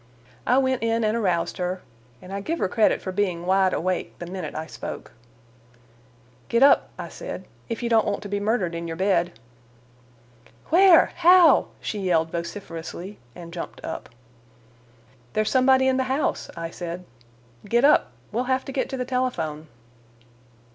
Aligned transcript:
I 0.47 0.57
went 0.57 0.81
in 0.81 1.03
and 1.03 1.15
aroused 1.15 1.57
her, 1.59 1.83
and 2.23 2.33
I 2.33 2.41
give 2.41 2.57
her 2.57 2.67
credit 2.67 3.03
for 3.03 3.11
being 3.11 3.45
wide 3.45 3.71
awake 3.71 4.17
the 4.17 4.25
minute 4.25 4.55
I 4.55 4.65
spoke. 4.65 5.11
"Get 6.49 6.63
up," 6.63 6.89
I 6.97 7.07
said, 7.07 7.45
"if 7.69 7.83
you 7.83 7.89
don't 7.91 8.07
want 8.07 8.23
to 8.23 8.27
be 8.27 8.39
murdered 8.39 8.73
in 8.73 8.87
your 8.87 8.97
bed." 8.97 9.33
"Where? 10.69 11.11
How?" 11.17 11.67
she 11.79 11.99
yelled 11.99 12.31
vociferously, 12.31 13.19
and 13.35 13.53
jumped 13.53 13.79
up. 13.85 14.09
"There's 15.33 15.51
somebody 15.51 15.87
in 15.87 15.97
the 15.97 16.05
house," 16.05 16.49
I 16.57 16.71
said. 16.71 17.05
"Get 17.69 17.85
up. 17.85 18.11
We'll 18.31 18.45
have 18.45 18.65
to 18.65 18.71
get 18.71 18.89
to 18.89 18.97
the 18.97 19.05
telephone." 19.05 19.67